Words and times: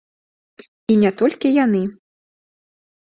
І 0.95 0.95
не 1.03 1.11
толькі 1.21 1.53
яны. 1.65 1.83